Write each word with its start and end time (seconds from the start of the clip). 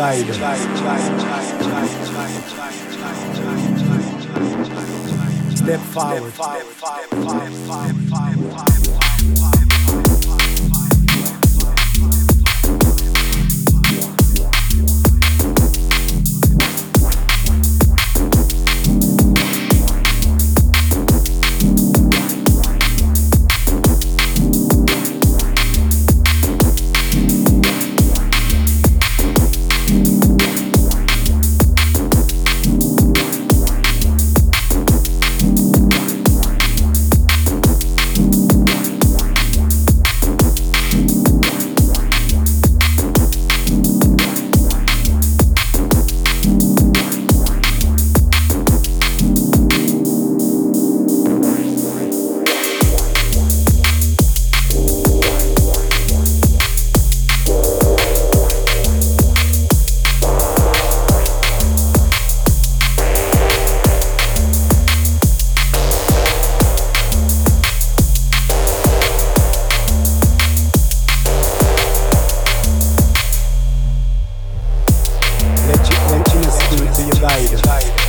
guidance. 0.00 0.36
Step 5.58 5.80
forward. 5.80 6.32
Step 6.32 6.46
forward. 6.46 6.69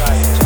right. 0.01 0.40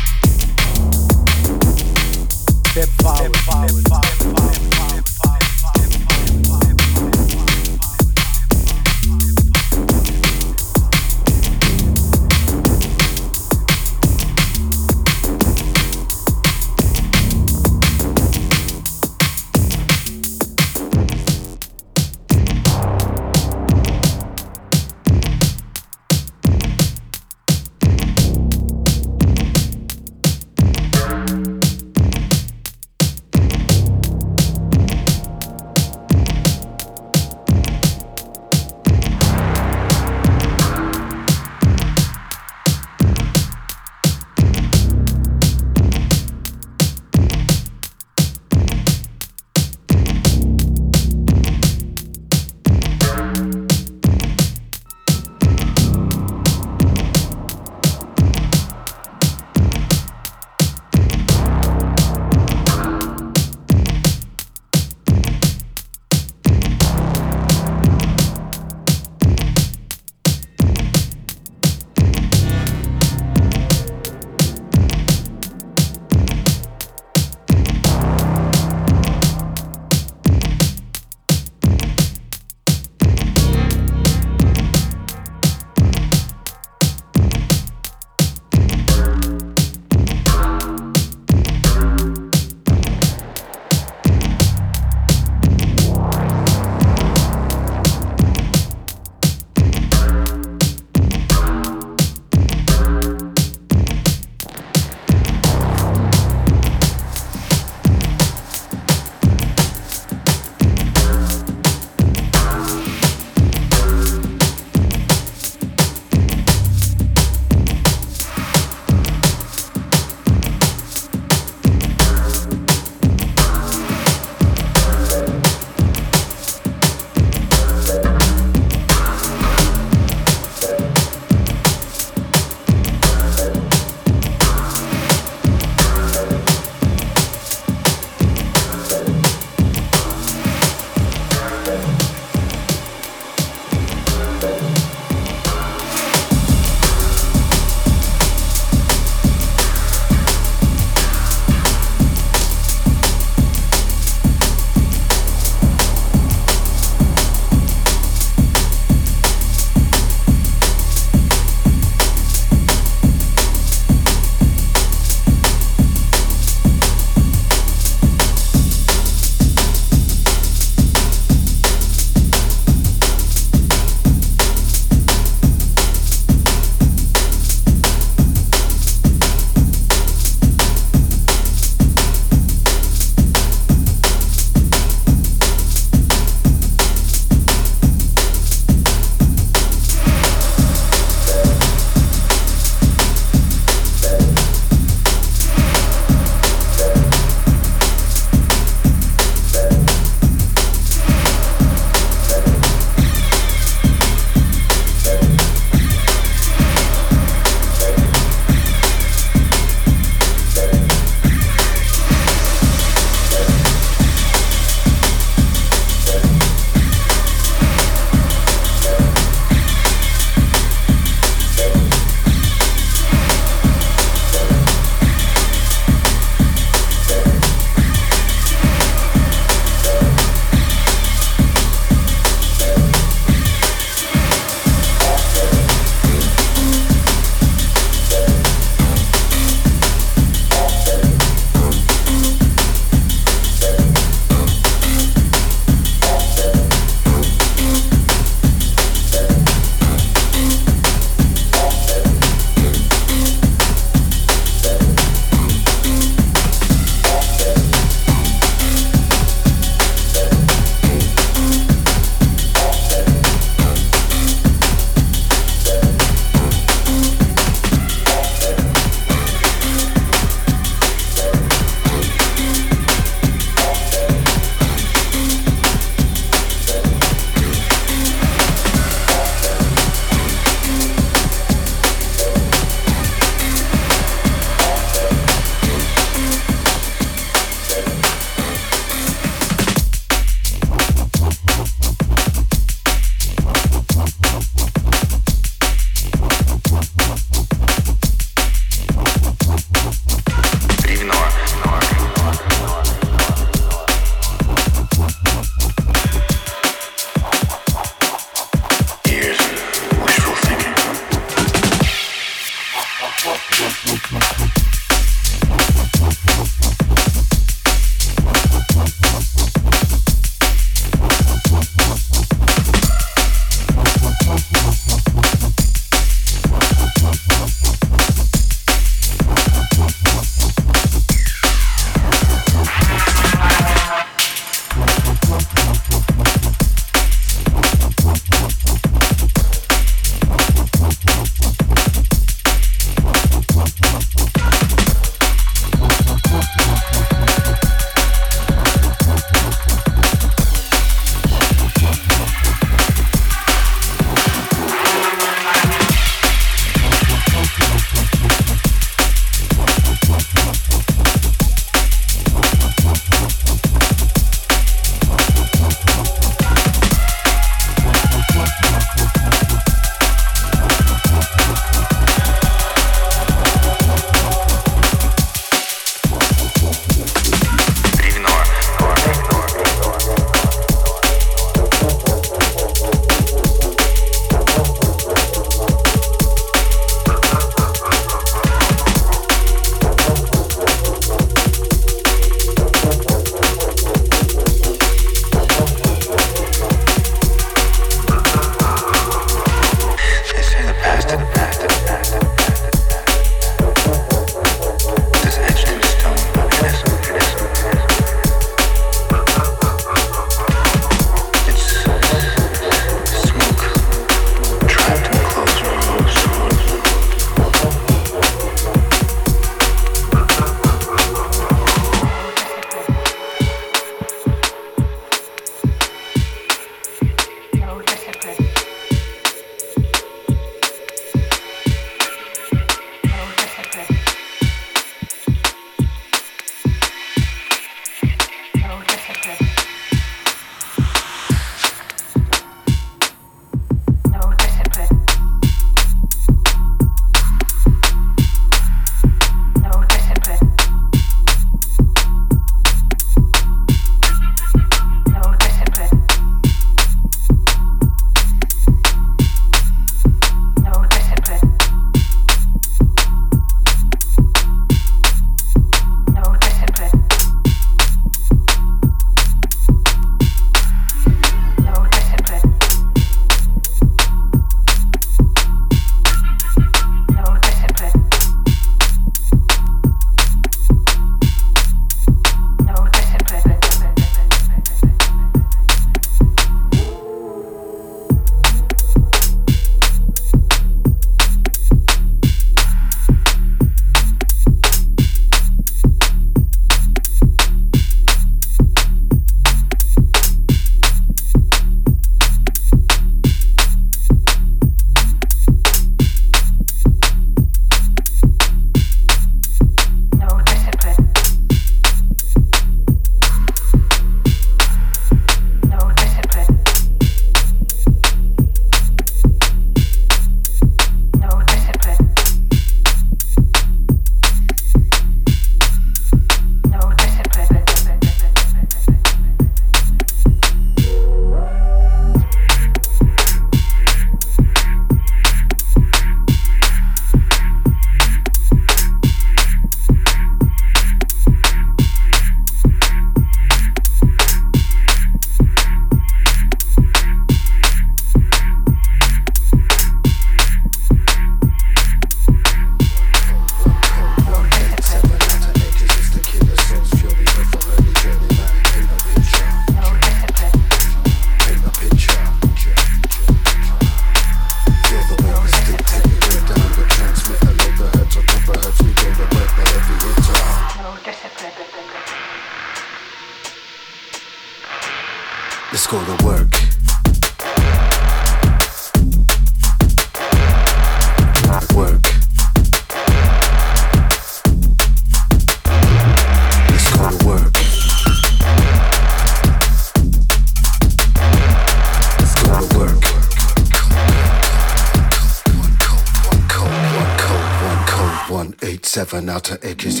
Seven 599.12 599.28
outer 599.28 599.58
edges 599.62 600.00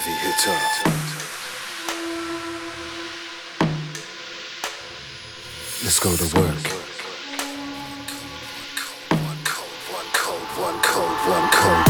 heavy 0.00 0.16
hitter. 0.24 0.56
Let's 5.84 6.00
go 6.00 6.16
to 6.16 6.40
work. 6.40 6.76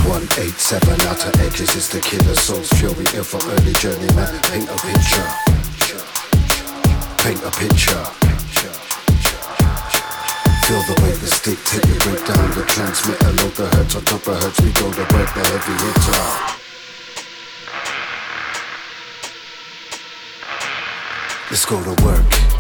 One 0.07 0.23
eight 0.39 0.59
seven 0.59 1.01
outer 1.03 1.31
edges 1.41 1.75
is 1.77 1.89
the 1.89 2.01
killer 2.01 2.35
soul's 2.35 2.69
fury 2.71 3.07
ill 3.15 3.23
for 3.23 3.39
early 3.39 3.73
journeyman. 3.75 4.41
Paint 4.51 4.69
a 4.69 4.77
picture. 4.83 5.29
Paint 7.19 7.43
a 7.45 7.51
picture. 7.51 8.05
Feel 10.67 10.83
the 10.83 10.95
weight, 11.03 11.19
the 11.19 11.27
stick, 11.27 11.59
take 11.65 11.85
it, 11.85 12.03
break 12.03 12.27
down 12.27 12.51
the 12.55 12.65
transmitter, 12.67 13.33
load 13.43 13.55
the 13.55 13.67
hertz 13.77 13.97
on 13.97 14.05
top 14.05 14.27
of 14.29 14.43
hurts, 14.43 14.61
we 14.61 14.73
go 14.73 14.93
to 14.93 15.05
break 15.07 15.35
the 15.35 15.43
heavy 15.47 15.73
hitter. 15.85 16.60
Let's 21.51 21.65
go 21.65 21.83
to 21.83 22.05
work. 22.05 22.60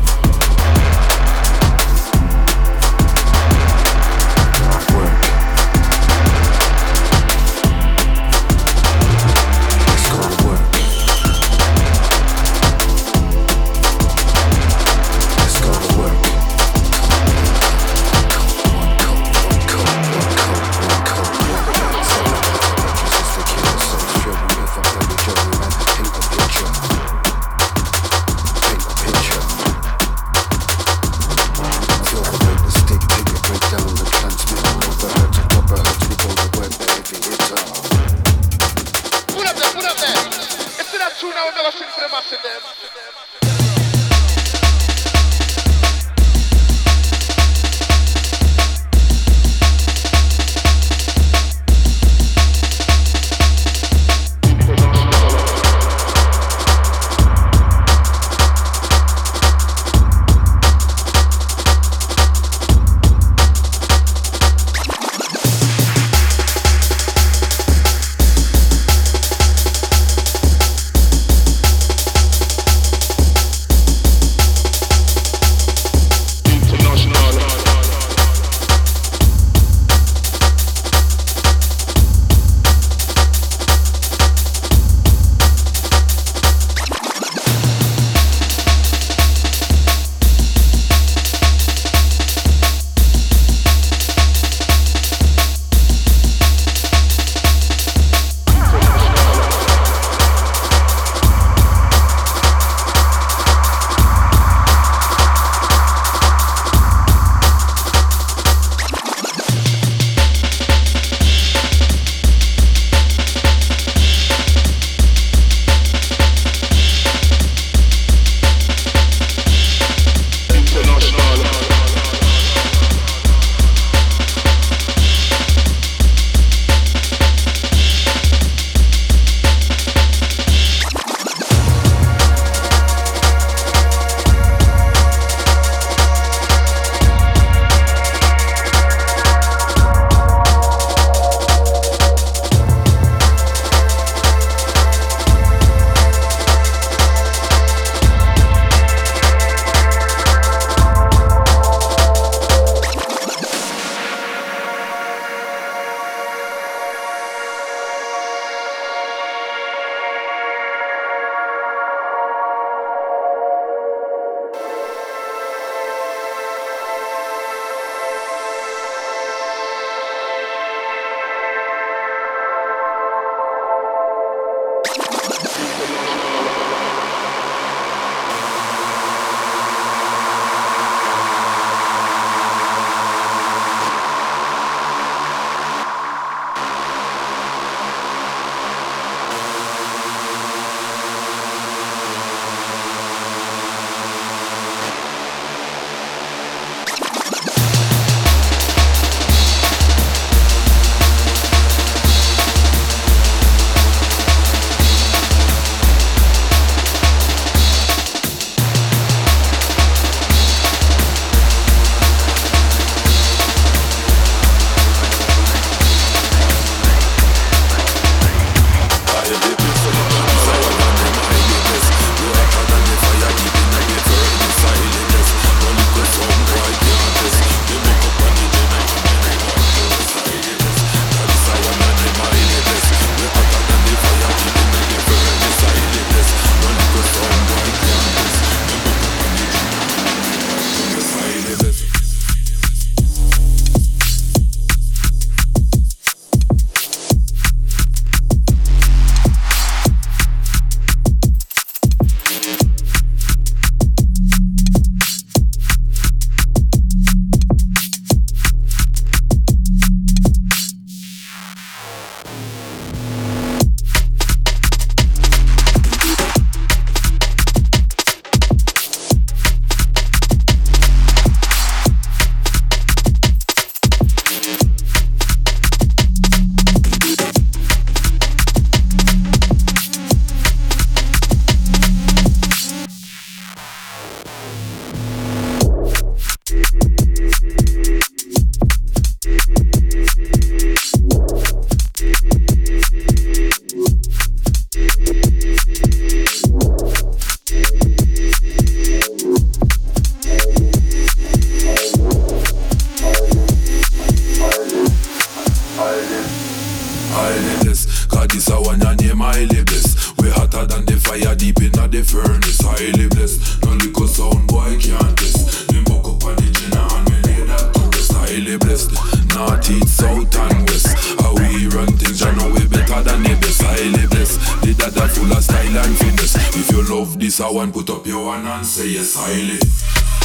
someone 327.40 327.72
put 327.72 327.88
up 327.88 328.06
your 328.06 328.34
hand 328.34 328.46
and 328.46 328.66
say 328.66 328.86
yes, 328.88 329.16
I 329.16 329.32
live. 329.40 330.19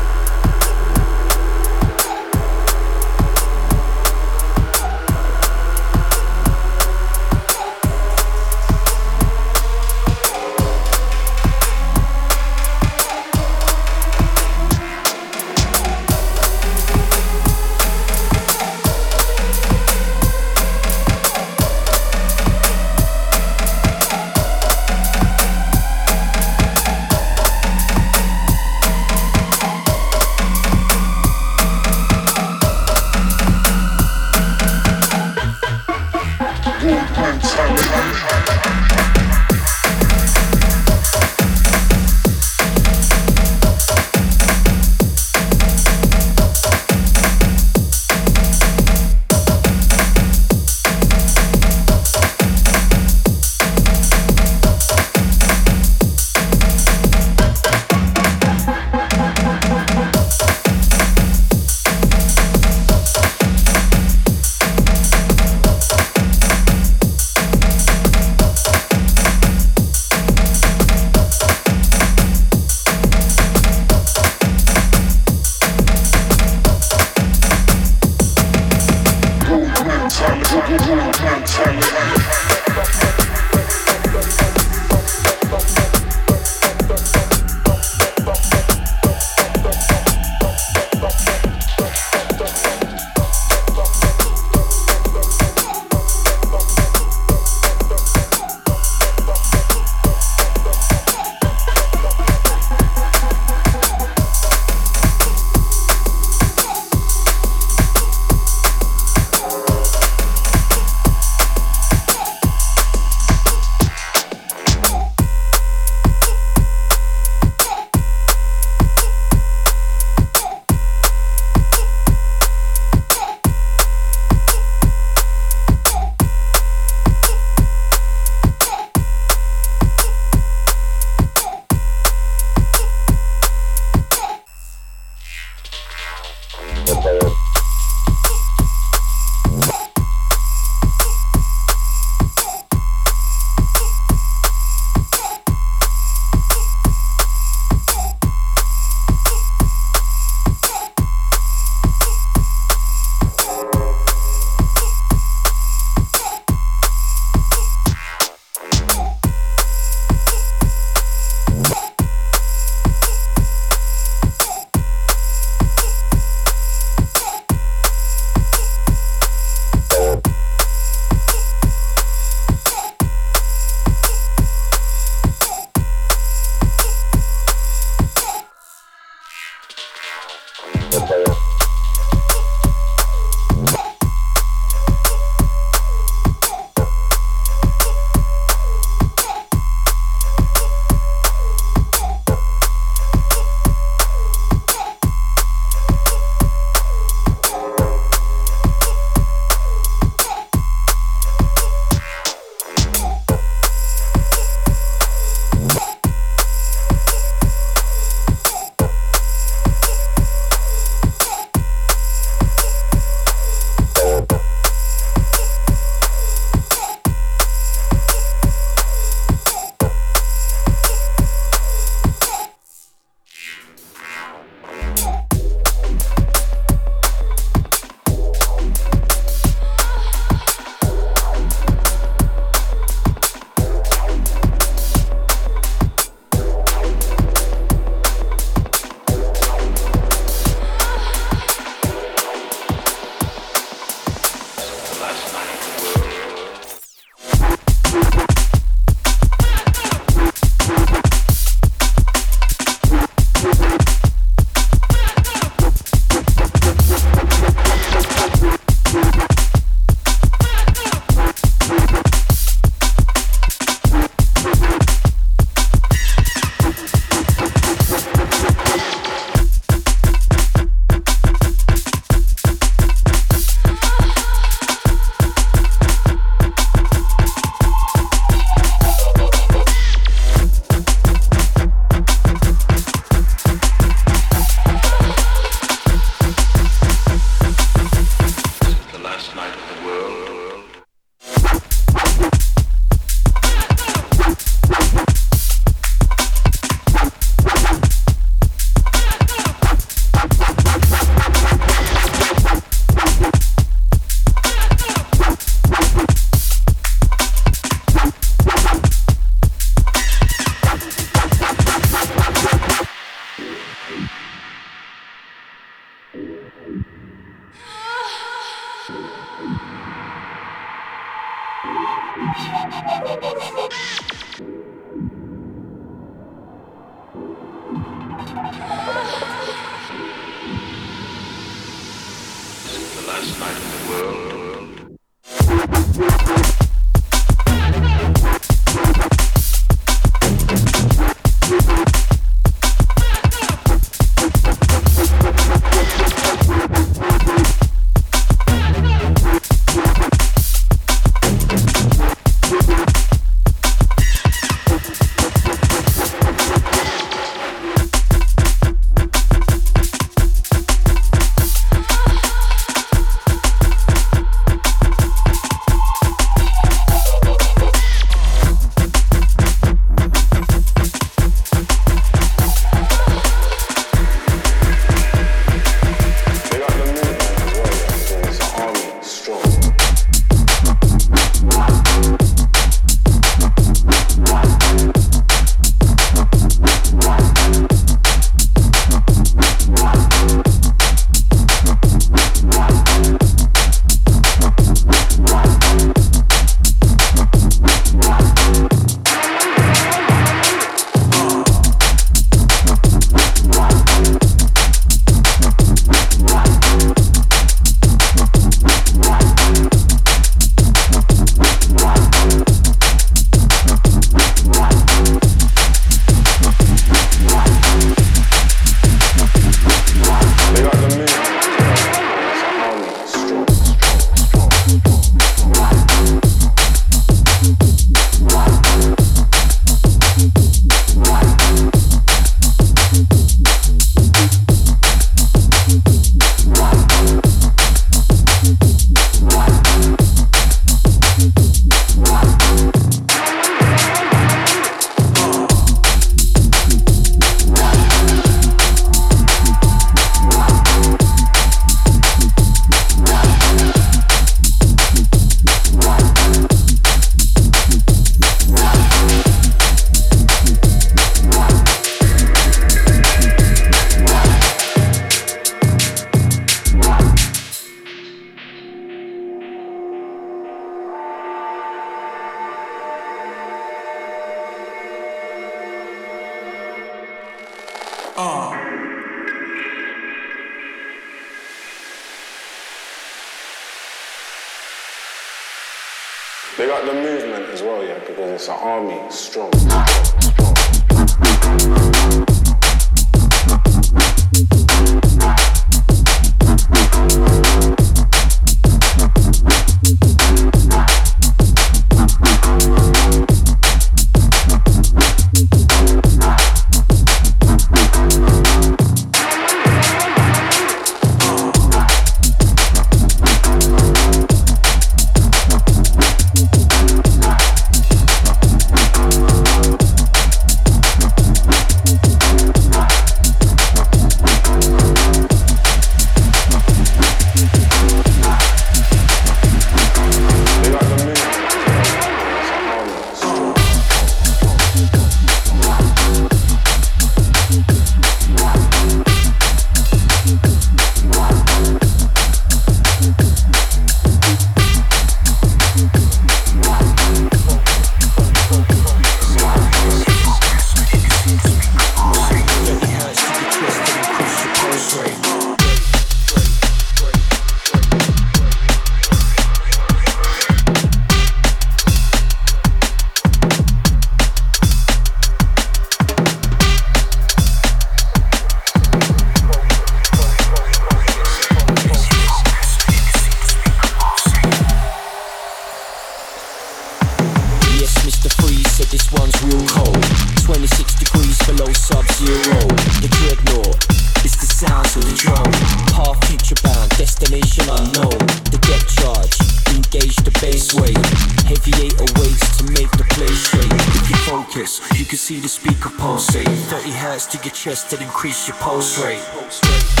bound, 585.43 585.55
half 585.91 586.25
future 586.25 586.55
bound, 586.63 586.89
destination 586.97 587.65
unknown. 587.69 588.17
The 588.51 588.59
get 588.67 588.83
charge, 588.87 589.35
engage 589.75 590.15
the 590.17 590.31
bass 590.41 590.73
weight. 590.73 590.97
Heaviator 591.45 592.05
weights 592.19 592.57
to 592.57 592.63
make 592.71 592.91
the 592.91 593.05
place 593.11 593.49
shake. 593.49 593.71
If 593.95 594.09
you 594.09 594.15
focus, 594.27 594.81
you 594.99 595.05
can 595.05 595.17
see 595.17 595.39
the 595.39 595.49
speaker 595.49 595.89
pulsate. 595.97 596.47
30 596.47 596.91
hertz 596.91 597.25
to 597.27 597.37
your 597.37 597.53
chest 597.53 597.93
and 597.93 598.01
increase 598.01 598.47
your 598.47 598.57
pulse 598.57 599.03
rate. 599.03 600.00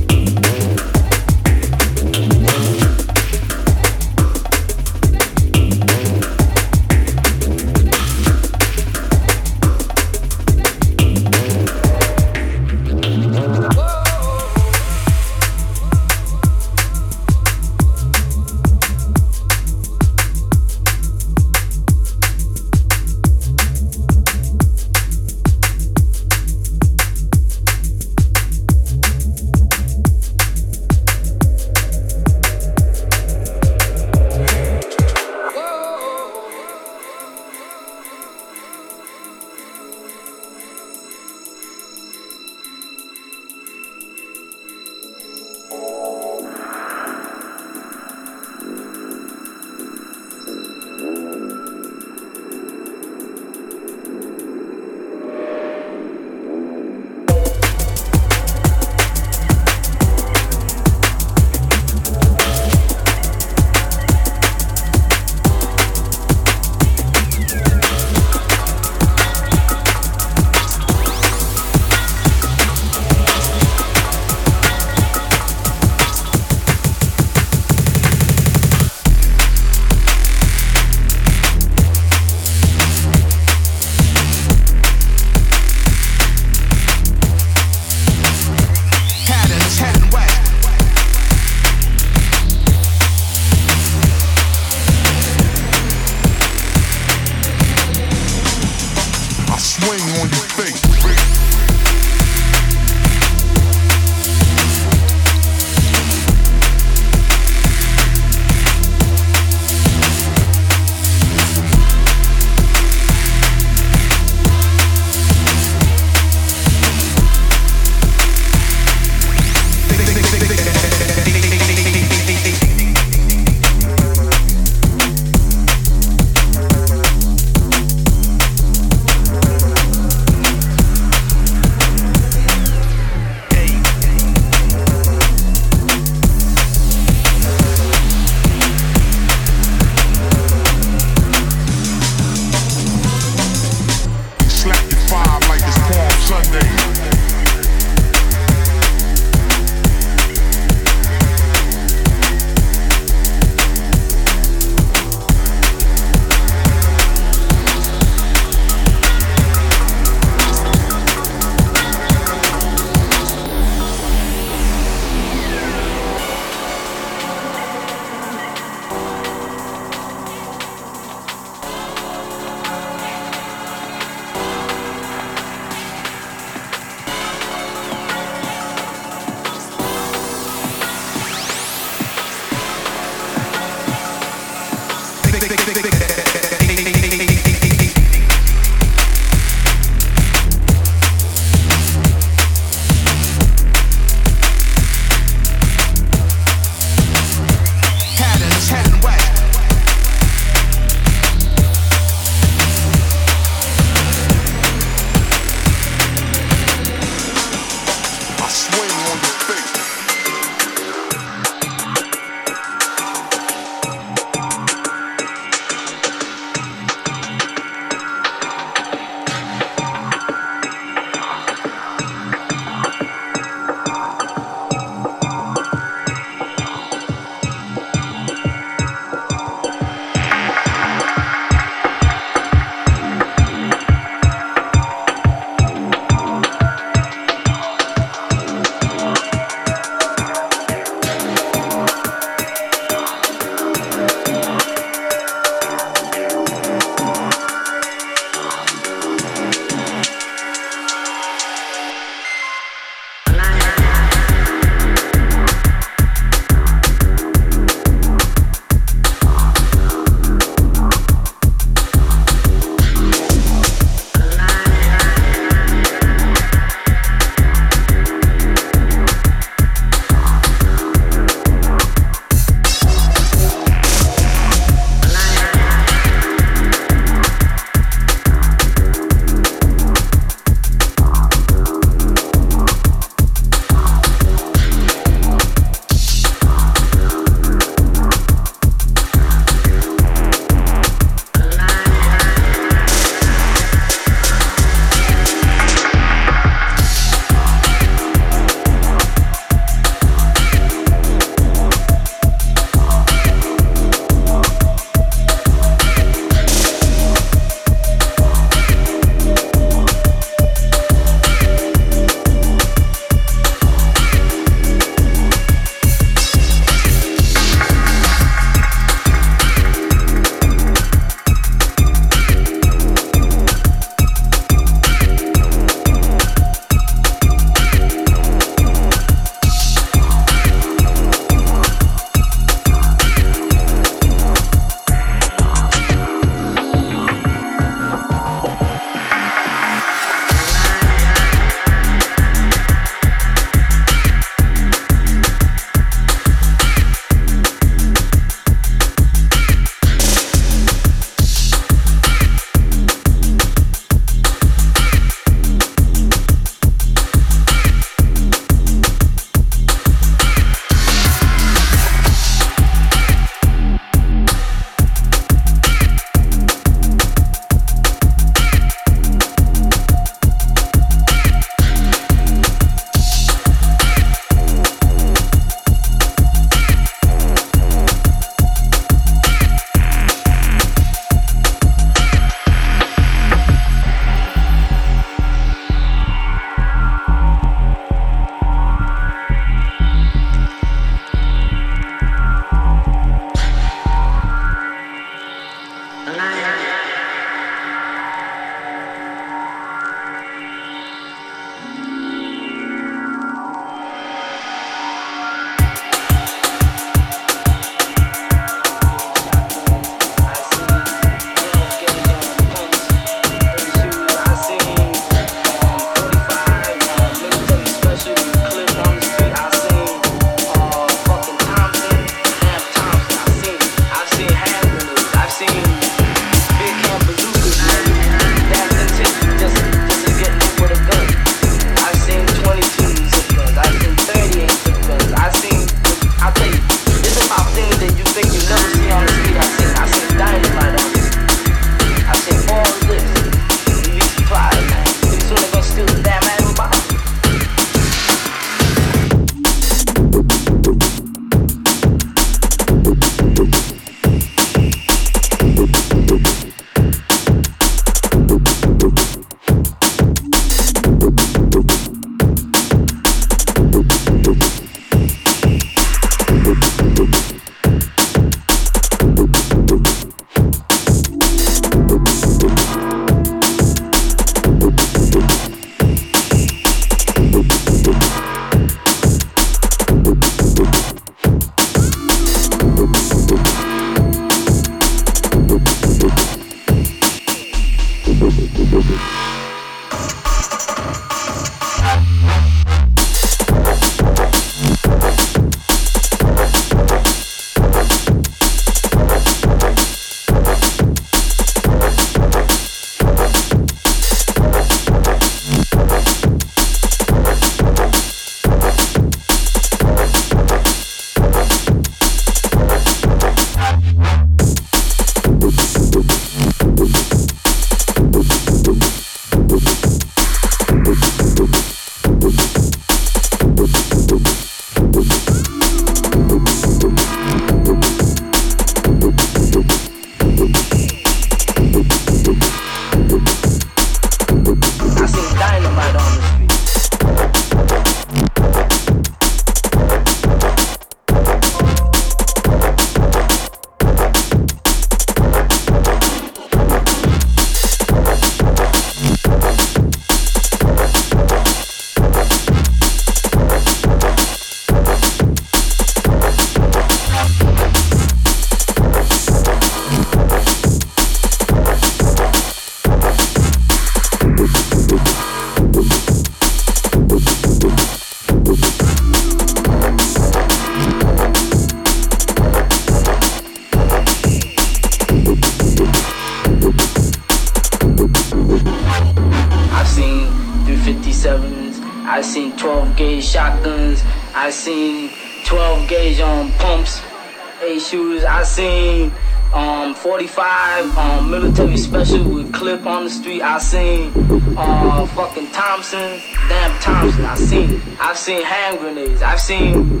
I 593.44 593.58
seen 593.58 594.10
uh, 594.56 595.04
fucking 595.08 595.50
Thompson, 595.50 596.18
damn 596.48 596.80
Thompson. 596.80 597.26
I 597.26 597.36
seen 597.36 597.82
I've 598.00 598.16
seen 598.16 598.42
hand 598.42 598.78
grenades. 598.78 599.20
I've 599.20 599.38
seen 599.38 600.00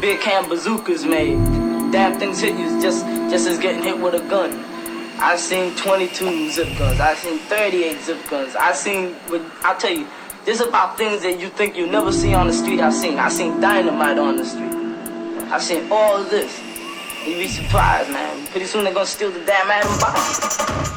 big 0.00 0.20
hand 0.20 0.48
bazookas 0.48 1.04
made. 1.04 1.38
Damn 1.90 2.20
things 2.20 2.38
hit 2.40 2.56
you 2.56 2.80
just 2.80 3.04
just 3.30 3.48
as 3.48 3.58
getting 3.58 3.82
hit 3.82 3.98
with 3.98 4.14
a 4.14 4.20
gun. 4.28 4.64
I've 5.18 5.40
seen 5.40 5.74
22 5.74 6.52
zip 6.52 6.68
guns. 6.78 7.00
I've 7.00 7.18
seen 7.18 7.40
38 7.40 8.00
zip 8.00 8.28
guns. 8.30 8.54
I've 8.54 8.76
seen, 8.76 9.16
I'll 9.62 9.76
tell 9.76 9.92
you, 9.92 10.06
this 10.44 10.60
about 10.60 10.96
things 10.96 11.22
that 11.22 11.40
you 11.40 11.48
think 11.48 11.76
you 11.76 11.88
never 11.88 12.12
see 12.12 12.32
on 12.34 12.46
the 12.46 12.52
street. 12.52 12.78
I've 12.80 12.94
seen. 12.94 13.18
I've 13.18 13.32
seen 13.32 13.60
dynamite 13.60 14.18
on 14.18 14.36
the 14.36 14.44
street. 14.44 14.72
I've 15.50 15.64
seen 15.64 15.90
all 15.90 16.22
of 16.22 16.30
this. 16.30 16.56
You'd 17.26 17.38
be 17.38 17.48
surprised, 17.48 18.12
man. 18.12 18.46
Pretty 18.46 18.66
soon 18.66 18.84
they're 18.84 18.94
gonna 18.94 19.04
steal 19.04 19.32
the 19.32 19.44
damn 19.44 19.68
atom 19.68 19.98
bomb. 19.98 20.88